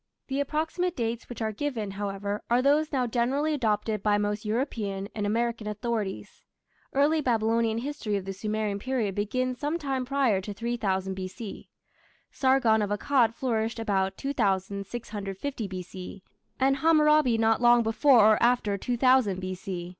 The 0.29 0.39
approximate 0.39 0.95
dates 0.95 1.29
which 1.29 1.43
are 1.43 1.51
given, 1.51 1.91
however, 1.91 2.41
are 2.49 2.59
those 2.63 2.91
now 2.91 3.05
generally 3.05 3.53
adopted 3.53 4.01
by 4.01 4.17
most 4.17 4.45
European 4.45 5.07
and 5.13 5.27
American 5.27 5.67
authorities. 5.67 6.41
Early 6.91 7.21
Babylonian 7.21 7.77
history 7.77 8.15
of 8.15 8.25
the 8.25 8.33
Sumerian 8.33 8.79
period 8.79 9.13
begins 9.13 9.59
some 9.59 9.77
time 9.77 10.03
prior 10.03 10.41
to 10.41 10.55
3000 10.55 11.13
B.C; 11.13 11.69
Sargon 12.31 12.81
of 12.81 12.89
Akkad 12.89 13.35
flourished 13.35 13.77
about 13.77 14.17
2650 14.17 15.67
B.C., 15.67 16.23
and 16.59 16.77
Hammurabi 16.77 17.37
not 17.37 17.61
long 17.61 17.83
before 17.83 18.21
or 18.25 18.41
after 18.41 18.79
2000 18.79 19.39
B.C. 19.39 19.89